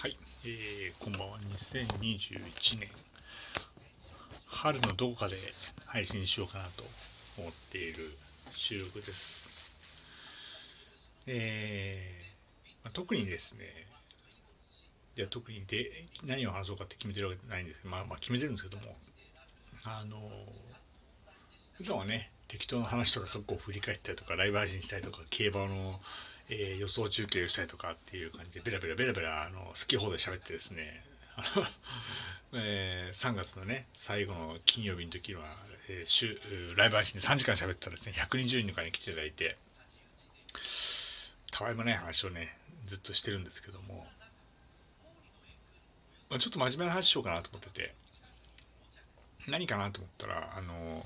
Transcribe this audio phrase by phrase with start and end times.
[0.00, 1.38] はい、えー、こんばんは。
[1.52, 2.88] 2021年
[4.46, 5.36] 春のどこかで
[5.84, 6.84] 配信しようかなと
[7.36, 8.16] 思っている
[8.50, 9.50] 収録です。
[11.26, 13.64] えー、まあ、特にですね、
[15.18, 15.90] いや特にで
[16.24, 18.96] 何を話そうかって決めてるわけじゃないんですけど、まあ、まあ決めてるんですけども、
[19.84, 20.16] あの
[21.74, 26.00] 普段はね、適当な話とか過去を振り返ったりとか、ライブ配信したりとか、競馬の
[26.50, 31.02] えー、予想中継をしたりとかっていう感じでベラベラベラベラあの好き放題喋ってですね。
[32.52, 35.42] えー、3月のね最後の金曜日の時は、
[35.88, 36.40] えー、週
[36.76, 38.14] ライブ配信で3時間喋ったらですね。
[38.16, 39.56] 120人の方に来ていただいて。
[41.52, 42.48] たわいもない話をね
[42.86, 44.06] ずっとしてるんですけども、
[46.30, 47.94] まあ、ちょっと真面目な話しようかなと思ってて。
[49.48, 51.04] 何かなと思ったらあの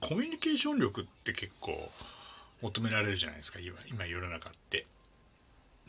[0.00, 1.72] コミュニケーション力って結構
[2.62, 4.86] 求められるじゃないですか今今世の中って。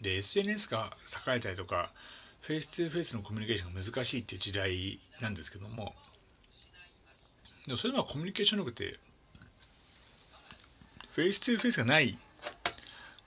[0.01, 0.95] で SNS が
[1.27, 1.91] 栄えたりとか
[2.41, 5.95] フェイス2フェイスのコミュニケーションが難しいっていう時代なんですけども。
[7.65, 8.99] でもそれはコミュニケーション力って
[11.13, 12.17] フェイス2フェイスがない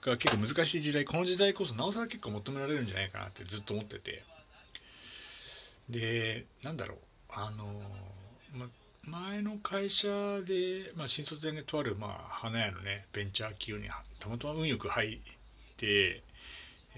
[0.01, 4.23] が結構難しい時代この時代こそなおさら結構求められるんじゃないかなってずっと思ってて。
[5.89, 6.97] でなんだろう。
[7.31, 7.65] あの
[8.55, 8.69] ま
[9.05, 15.19] 前の会社で、まあ、新卒でね、とある、まあ、花屋のね、ベンチャー企業にたまたま運よく入っ
[15.77, 16.21] て、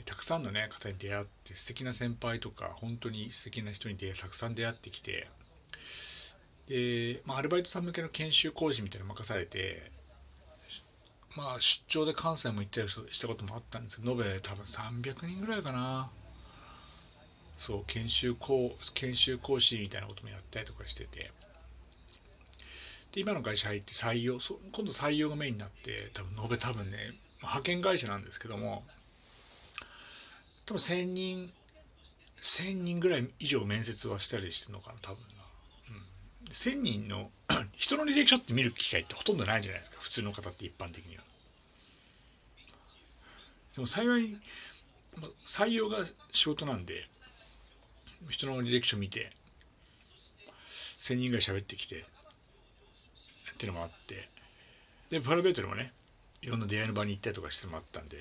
[0.05, 5.27] たくさんのね、方に出会って、素敵な先輩とか、本当に素敵な人に出会たくさん出会ってきて、
[6.67, 9.91] で、まあ、アルバイトさん向けの研修講師みたいなの任されて、
[11.35, 16.11] まあ、出張で関西も行ったりしたこともあったんですけど、延べ多分300人ぐらいかな。
[17.57, 21.31] そう、研修講、研修講師みたいなこともやったりとかしてて、
[23.11, 24.39] で今の会社入って採用
[24.71, 26.97] 今度採用がメインになって多分延べ多分ね
[27.41, 28.83] 派遣会社なんですけども
[30.65, 31.51] 多分1000人
[32.41, 35.43] 1000人ぐらい以上面接はしたりしてるのかな多分な、
[35.89, 37.29] うん、1000人の
[37.75, 41.23] 人の履歴書って見る機会ってほとんどないじゃないですか普通の方って一般的には。
[43.75, 44.37] でも幸い
[45.45, 45.99] 採用が
[46.31, 47.07] 仕事なんで
[48.29, 49.31] 人の履歴書見て
[50.99, 52.05] 1000人ぐらい喋ってきて
[53.61, 54.27] っていうのもあって。
[55.11, 55.91] でプライベートでもね
[56.41, 58.17] いろんな出会いの場に行ったりとかしてもあったんで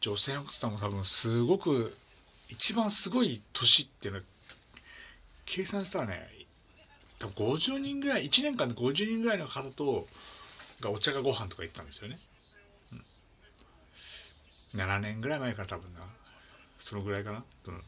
[0.00, 1.94] 女性の方も多分すごく
[2.48, 4.24] 一番すごい年っていうのは
[5.44, 6.28] 計算したらね
[7.18, 10.06] 多分50人ぐらい1年間で50人ぐらいの方と
[10.80, 12.16] がお茶かご飯とか行ったんですよね、
[14.74, 16.00] うん、7年ぐらい前から多分な。
[16.78, 17.82] そのぐらいかな、うん、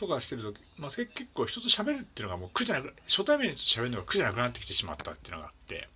[0.00, 5.88] とかしてると、まあ、結構人と喋るっていうのがもう苦じゃなく初対面と喋るのが苦じゃなくなってきてしまったっていうのがあって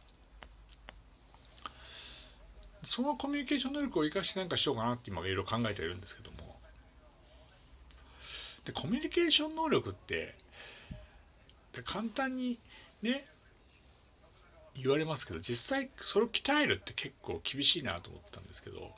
[2.83, 6.55] そのコミュニケーション能力を生かして何かしようかなって今いろいろ考えているんですけども。
[8.67, 10.35] でコミュニケーション能力って
[11.85, 12.59] 簡単に
[13.03, 13.27] ね
[14.77, 18.91] 言われますけど実際それを鍛えるって結構厳しいなと思ったんですけど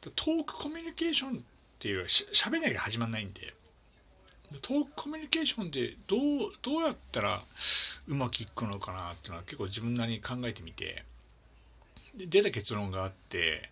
[0.00, 1.42] トークコミュニケーションっ
[1.78, 3.54] ていうしゃべりなきゃ始まんないんで
[4.58, 6.20] トークコミュニケーションってどう
[6.62, 7.40] どうやったら
[8.08, 11.04] うまくいくのかなっていうのは結構自分なりに考えてみて。
[12.16, 13.70] で出た結論があって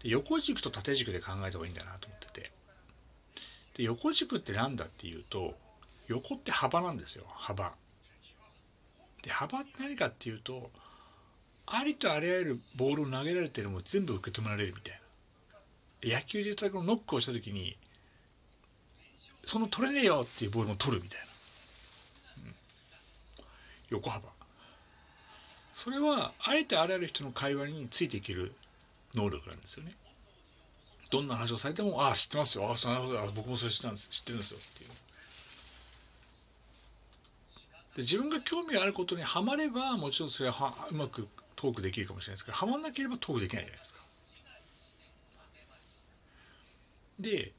[0.00, 2.52] で横軸と縦軸で考えた方がいいんだなと思ってて。
[3.74, 5.56] で横軸って何だっていうと
[6.06, 7.74] 横って幅なんですよ幅。
[9.22, 10.70] で幅って何かっていうと
[11.66, 15.00] ありとあらゆるボールを投げられてるのも全部受け止められるみたい
[16.02, 16.16] な。
[16.16, 17.76] 野球で言ったらノックをした時に
[19.44, 21.26] その取れねえよっていうボールも取るみたいな、
[22.44, 22.54] うん、
[23.90, 24.28] 横幅。
[25.72, 28.52] それはあえてあらゆる人の会話についていける
[29.14, 29.92] 能力なんですよね。
[31.10, 32.66] どんな話をされてもああ知ってますよ。
[32.66, 34.08] ああなるほど僕もそれ知ってんです。
[34.08, 34.90] 知ってるんですよっていう。
[34.90, 34.96] で
[37.98, 44.00] 自分が興味があることにはまればもちろんそれははうまくトークできるかもしれないですけどはまんなければトークできないじゃないですか。
[47.20, 47.52] で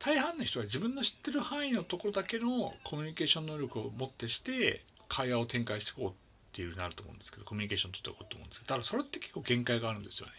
[0.00, 6.14] 大半の人は自分の知ってる範囲のところだけのコミュニケーション能力を持ってして会話を展開していこうっ
[6.52, 10.32] ていうなると思うんですけどコミュニケーション取っていこうと思うんですけどただそれって結構限界があるんですよね。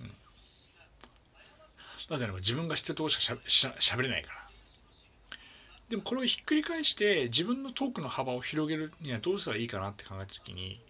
[0.00, 0.06] うん、
[2.10, 4.42] なぜなら自分が知ってるところしかしゃしゃべれないから。
[5.88, 10.80] でもこれをひっくり返して自分のトークの幅を広げるにはどうしたらいいかなって考えた時に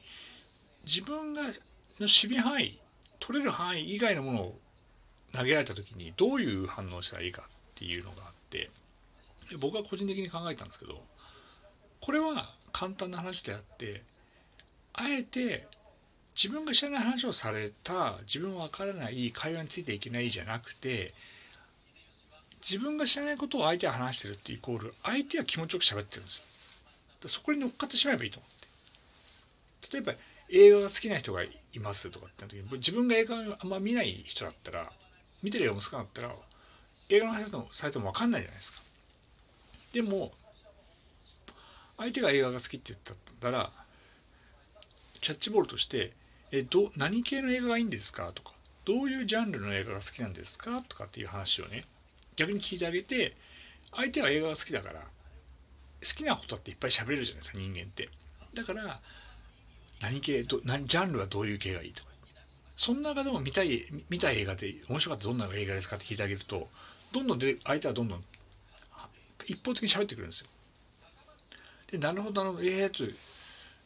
[0.85, 1.49] 自分がの
[2.01, 2.79] 守備範囲
[3.19, 4.61] 取れる範囲以外のものを
[5.33, 7.45] 投げられた時にどういう反応したらいいかっ
[7.75, 8.71] ていうのがあって
[9.61, 11.01] 僕は個人的に考えたんですけど
[12.01, 14.03] これは簡単な話であって
[14.95, 15.67] あえて
[16.35, 21.13] 自分が知らない話をされた自分は分からない会話についていけないじゃなくて
[22.63, 26.45] 自分が知らないことを相手が話してるってイコール相手は気持ちよく喋ってるんですよ。
[27.27, 28.51] そこに乗っかってしまえばいいと思っ
[29.81, 29.97] て。
[29.97, 30.15] 例えば
[30.49, 31.51] 映画が好きな人がい
[31.81, 34.93] ますとかって時に自分が映画あんま見ない人だったら
[35.43, 36.35] 見てる映画も少なかったら
[37.09, 38.81] 映画の話のサイトも分かんないじゃないですか。
[39.93, 40.33] でも
[41.99, 43.71] 相手が映画が好きって言ったら
[45.21, 46.13] キャッチボールとして
[46.51, 48.33] えど何系の映画がいいんですか？
[48.33, 48.53] とか
[48.85, 50.83] どういうジャンルの映画が好きなんですか？
[50.89, 51.85] とかっていう話をね
[52.37, 53.35] 逆に聞いてあげて
[53.95, 55.07] 相手は映画が好きだから好
[56.01, 58.09] きなことっていっぱい喋れるじゃないですか人間って。
[58.55, 59.01] だから
[60.01, 62.11] 何系ど何ジャンルはどういう系がいいとか。
[62.83, 66.67] その中でも見たい見たい映画で面白かったどんな映画ですかって聞いてあげると
[67.13, 68.25] どんどんで相手はどんどん
[69.47, 70.49] 一方的に喋ってくるんですよ。
[71.93, 73.05] でなるほどなるほどええー、と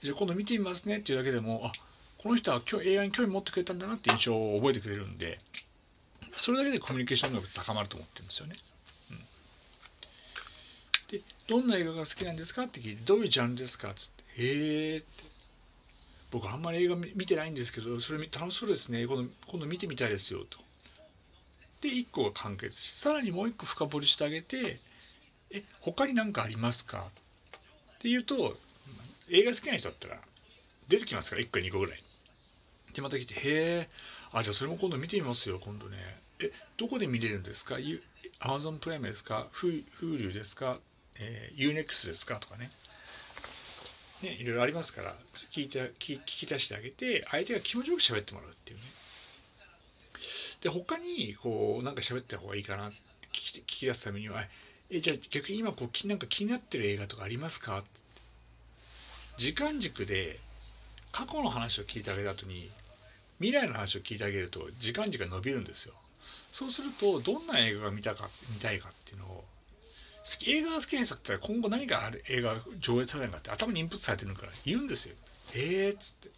[0.02, 1.72] じゃ今度見てみますねっていうだけでもあ
[2.16, 5.36] この人は今日映画に興味持ってくれたんだなって印象を覚えてくれるんで
[6.32, 8.56] それだけでコミュニケーション能力高まると思ってるんですよね。
[11.10, 15.06] でどんな映画が好きなんですかって聞いてどういうジャンルですかっつって「へえ」って
[16.30, 19.06] 「僕あんまり映画見てないんですけどそれ楽しそうですね。
[19.06, 20.58] 今度今度見てみたいですよ」と。
[21.82, 22.80] で1個が完結。
[22.80, 24.80] しさらにもう1個深掘りしてあげて
[25.52, 27.06] 「え他に何かありますか?」
[27.96, 28.56] って言うと
[29.28, 30.20] 映画好きな人だったら
[30.88, 32.02] 出てきますから1個2個ぐらい。
[32.92, 33.90] でまた来て「へえ
[34.32, 35.98] あじゃあそれも今度見てみますよ今度ね。
[36.40, 37.76] えどこで見れるんですか
[38.40, 40.78] ？Amazon プライムですか？Hulu ですか、
[41.18, 42.38] えー、UNEX ですか？
[42.40, 42.70] とかね。
[44.26, 45.14] ねいろいろありますから
[45.50, 48.84] 聞いて聞聞き出してあげて相手が気持ちよく喋ってもらうっていうね。
[50.60, 52.96] で他にこうなんか喋った方がいいかなって
[53.32, 54.42] 聞き出すためには
[54.90, 57.84] えじゃあ逆に今こうなんか気になってる映画とかありますか？
[59.36, 60.38] 時間軸で
[61.12, 62.70] 過去の話を聞いてあげた後に
[63.38, 65.94] 未来の話を聞いてあげると時間軸が伸びるんですよ。
[66.52, 69.44] そうするとどんな映画が見たか見たいかっていうのを
[70.46, 75.14] 映画が好きな人だったら今後何がある映画上映されるかって頭にインプットされてるから言うんですよ。
[75.54, 76.30] へえっつって。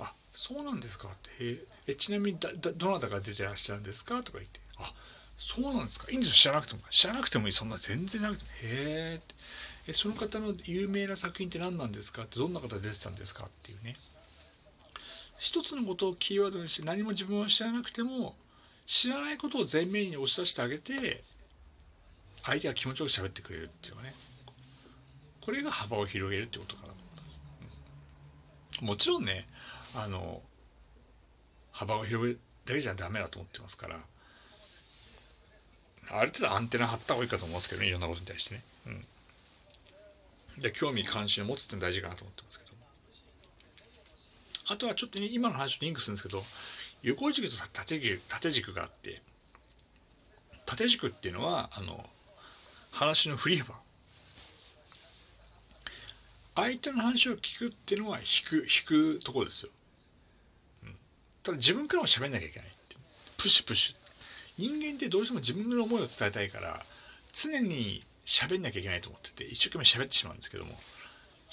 [0.00, 1.44] あそうなんですかって。
[1.44, 4.60] へえちなみにだだどなたが出てらっしゃるんですかとか言って。
[4.78, 4.92] あ
[5.38, 6.10] そうなんですか。
[6.10, 6.34] いいんですよ。
[6.34, 6.80] 知らなくても。
[6.90, 7.52] 知らなくてもいい。
[7.52, 8.50] そんな全然なくても。
[8.50, 9.34] へえって。
[9.88, 12.38] えその方の有名な作品って何なんですかって。
[12.38, 13.96] どんな方出てたんですかっていうね。
[15.38, 18.34] 一つのことをキーワードにして何も自分は知らなくても
[18.86, 21.22] 知らないことを前面に押し出してあげて
[22.46, 24.14] 相手が気持ちよく喋ってくれるっていうかね。
[25.46, 27.84] これが幅を広げるってことかなと思います、
[28.82, 29.46] うん、もちろんね
[29.94, 30.42] あの
[31.70, 34.00] 幅を広げるだけじゃダメだと思ってますから
[36.10, 38.62] ある程度アンテナ張った方がいいかと思うんですけどねいろんなことに対してね、
[40.56, 42.76] うん、で興味関心を持つって大事かなと思ってますけど。
[44.68, 46.42] あとはちょっと、ね、今の話とリンクするんですけど
[47.02, 49.22] 横軸と縦軸縦軸があって
[50.64, 52.04] 縦軸っていうのはあの
[52.96, 53.74] 話の振り幅
[56.54, 59.70] 相手の話を聞くっていうのは引く引くところですよ、
[60.84, 60.96] うん、
[61.42, 62.68] ただ自分からも喋んなきゃいけない。
[63.36, 63.96] プッシュプッシュ。
[64.56, 66.82] 人間ってどうしても自分の思いを伝えたいから
[67.34, 70.72] 常に喋んなきゃいけないと思ってて一生懸命喋ってしまうんですけども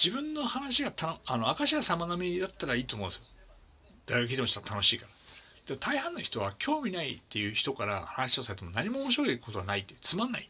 [0.02, 3.24] 自分の話がたあの明石家さま並みだったらいいと思うんですよ。
[4.06, 5.06] 大学聞いてもしたら楽しいか
[5.68, 5.76] ら。
[5.76, 10.50] で大半の人は興味ないっていう人から話をされても何も面白いことはないってつまんない。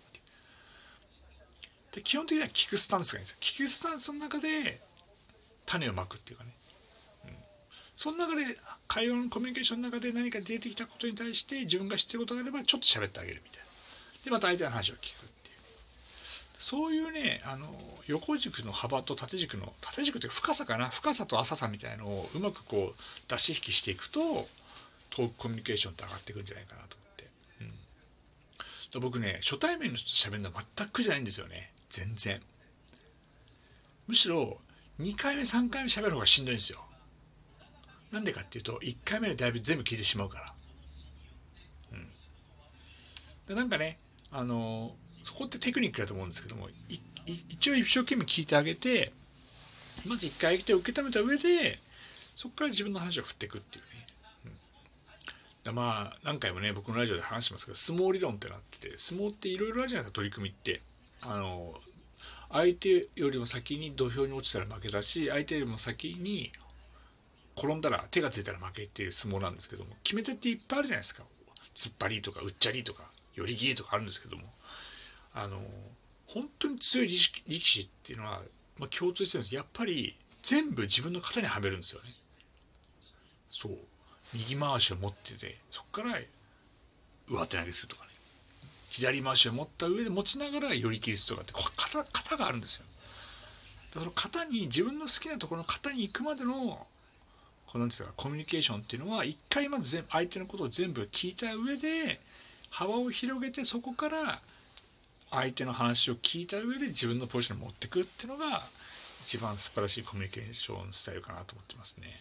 [1.94, 3.38] で基本的には聞くスタンスがいいんですよ。
[3.40, 4.82] 聞くスタンスの中で
[5.66, 6.50] 種をまくっていうかね、
[7.26, 7.32] うん、
[7.96, 8.58] その中で
[8.88, 13.66] 会話のコミュニケーションの中で何か出てきたことに対して自分が知ってることがあればちょっと喋ってあげるみたいな。
[14.26, 15.56] でまた相手の話を聞くっていう。
[16.58, 17.68] そういうねあの
[18.08, 20.90] 横軸の幅と縦軸の縦軸っていうか深さかな。
[20.90, 24.48] 深さと浅さみたいのをうまくこう出し引きしていくと
[25.12, 27.28] トークコミュニケーションって上がっていくんじゃないかなと思って、
[28.96, 31.73] うん、僕ね初対面の人と喋るのは全く苦じゃないんですよね。
[31.94, 32.42] 全然。
[34.08, 34.60] むしろ
[35.00, 36.84] 2回目3回目喋る方がしんどいんですよ。
[38.12, 40.54] なんでかっていうと1回目でだいぶ全部聞いてしまうから。
[41.94, 42.10] うん。
[43.48, 44.00] でなんかね
[44.32, 46.68] あのそこってテクニックだと思うんですけども
[47.28, 49.14] 一応一生懸命聞いてあげて
[50.08, 51.80] まず一回相手を受け止めた上で
[52.36, 53.90] そこから自分の話を振っていくっていうね、
[55.68, 60.82] うん、まあ何回もね僕のラジオで話してますけど相撲理論ってなってて相撲っていろいろあるじゃないですか取り組みって。
[61.26, 61.74] あの
[62.52, 66.52] 相手よりも先に土俵に落ちたら負けだし相手よりも先に
[67.58, 71.24] 転んだら手がついたら負けっていう相撲なんですけども決め手っていっぱいあるじゃないですか。
[71.76, 73.04] 突っ張りとかうっちゃりとか
[73.36, 74.44] 寄り切りとかあるんですけども
[75.34, 75.58] あの
[76.28, 78.42] 本当に強い力士っていうのは、
[78.78, 79.56] まあ、共通してるんです。
[79.56, 82.10] やっぱり全部自分の型にはめるんですよね。
[83.50, 83.78] そう。
[84.34, 86.20] 右回しを持っててそこから
[87.28, 88.03] 上手投げするとか。
[88.94, 92.86] 左回しを持った上で持ちながら寄り切りするとかって型型があるんですよ
[93.92, 96.86] その型に自分の好きなところの型に行くまでの
[97.68, 102.20] このていうかコミュニケーションっていうのは一回まず全相手のことを全部聞いた上で
[102.70, 104.42] 幅を広げてそこから
[105.32, 108.62] 相手の話を聞いた上で自分のポジションに持ってくっていうのが
[109.24, 112.20] 一番素晴らしいコミュニケーションスタイルかなと思ってますね。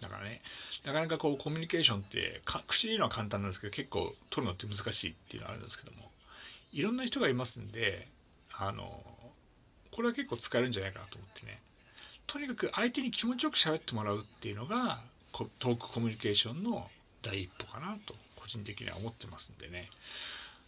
[0.00, 0.40] だからね、
[0.84, 6.10] なかなかこうコミュニケーションって口で言うのは簡単なんですけど結構取るのって難しいっていうのはあるんですけども。
[6.72, 8.06] いろんな人がいますんで
[8.52, 9.02] あの
[9.92, 11.58] これは結構使えるんじゃないかなと思ってね。
[12.26, 15.00] とにかく相手に気持ちよく喋ってもらうっていうのが
[15.32, 16.86] トークコミュニケーションの
[17.22, 19.88] 第一歩かなと個人的には思ってますんでね。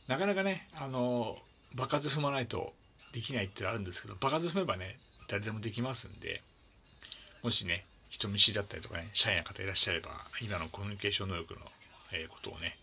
[0.07, 1.37] なかなかねあの
[1.75, 2.73] 場数踏まないと
[3.13, 4.97] できないってのあるんですけど場数踏めばね
[5.29, 6.43] 誰でもできますんで
[7.43, 10.11] もしね人見知りだったりとかね社員の方いらっしゃれば
[10.43, 11.61] 今のコミュニケーション能力の、
[12.13, 12.79] えことをね、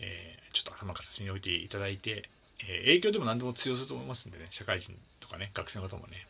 [0.00, 2.28] えー、ちょっと頭片隅に置いていただいて、
[2.60, 6.26] えー、影響でも何でも通用すると思いますんでね社会人とかね学生の方もね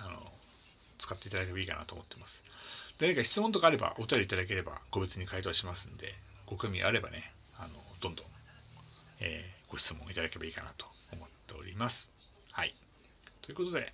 [0.00, 0.18] あの
[0.98, 2.44] 使っていただければいいかなと思ってます。
[3.00, 6.14] 何か質問とかあればお便りいただければ個別に回答しますんで、
[6.46, 7.68] ご興味あればね、あの
[8.00, 8.26] どんどん、
[9.20, 12.10] えー、ご質問いただければいいかなと思っております。
[12.50, 12.72] はい。
[13.42, 13.92] ということで、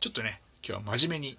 [0.00, 1.38] ちょっとね、今日は真面目に、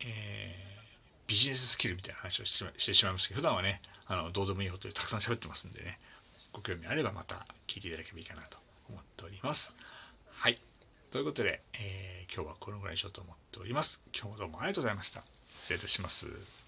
[0.00, 0.83] えー、
[1.26, 5.98] ビジネススキルみたいな話をしてしまいましたけど、普段はね、あのどうでもいいことでたくさん喋ってますんでね、
[6.52, 9.74] ご興味あればまた聞いていただければいいかなと思っております。
[10.30, 10.58] はい。
[11.10, 14.02] ということで、えー、今日はこのぐらいにしようと思っております。
[14.14, 15.22] 今日もどうもありがとうございました。
[15.58, 16.63] 失礼いたします。